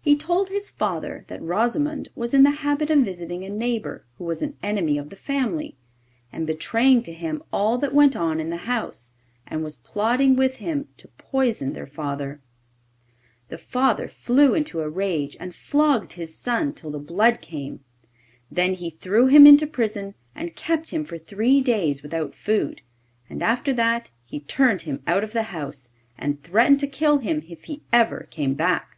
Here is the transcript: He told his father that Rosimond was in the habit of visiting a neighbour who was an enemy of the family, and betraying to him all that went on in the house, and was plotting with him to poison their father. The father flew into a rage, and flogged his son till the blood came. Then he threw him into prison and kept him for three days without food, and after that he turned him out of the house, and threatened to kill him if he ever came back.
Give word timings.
He 0.00 0.16
told 0.16 0.48
his 0.48 0.70
father 0.70 1.26
that 1.28 1.42
Rosimond 1.42 2.08
was 2.14 2.32
in 2.32 2.44
the 2.44 2.50
habit 2.64 2.88
of 2.88 3.00
visiting 3.00 3.44
a 3.44 3.50
neighbour 3.50 4.06
who 4.16 4.24
was 4.24 4.40
an 4.40 4.56
enemy 4.62 4.96
of 4.96 5.10
the 5.10 5.16
family, 5.16 5.76
and 6.32 6.46
betraying 6.46 7.02
to 7.02 7.12
him 7.12 7.42
all 7.52 7.76
that 7.76 7.92
went 7.92 8.16
on 8.16 8.40
in 8.40 8.48
the 8.48 8.56
house, 8.64 9.12
and 9.46 9.62
was 9.62 9.76
plotting 9.76 10.34
with 10.34 10.56
him 10.56 10.88
to 10.96 11.08
poison 11.18 11.74
their 11.74 11.84
father. 11.86 12.40
The 13.50 13.58
father 13.58 14.08
flew 14.08 14.54
into 14.54 14.80
a 14.80 14.88
rage, 14.88 15.36
and 15.38 15.54
flogged 15.54 16.14
his 16.14 16.34
son 16.34 16.72
till 16.72 16.90
the 16.90 16.98
blood 16.98 17.42
came. 17.42 17.80
Then 18.50 18.72
he 18.72 18.88
threw 18.88 19.26
him 19.26 19.46
into 19.46 19.66
prison 19.66 20.14
and 20.34 20.56
kept 20.56 20.88
him 20.88 21.04
for 21.04 21.18
three 21.18 21.60
days 21.60 22.02
without 22.02 22.34
food, 22.34 22.80
and 23.28 23.42
after 23.42 23.74
that 23.74 24.08
he 24.24 24.40
turned 24.40 24.80
him 24.88 25.02
out 25.06 25.22
of 25.22 25.34
the 25.34 25.42
house, 25.52 25.90
and 26.16 26.42
threatened 26.42 26.80
to 26.80 26.86
kill 26.86 27.18
him 27.18 27.42
if 27.46 27.64
he 27.64 27.82
ever 27.92 28.26
came 28.30 28.54
back. 28.54 28.96